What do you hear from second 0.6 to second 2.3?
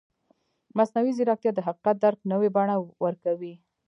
مصنوعي ځیرکتیا د حقیقت درک